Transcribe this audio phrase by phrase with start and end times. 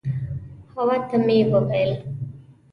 [0.71, 1.91] حوا ته مې وویل.